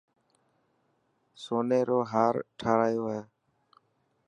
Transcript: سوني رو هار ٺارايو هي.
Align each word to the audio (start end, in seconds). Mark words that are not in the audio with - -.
سوني 1.43 1.81
رو 1.89 1.99
هار 2.11 2.33
ٺارايو 2.59 3.03
هي. 3.13 3.21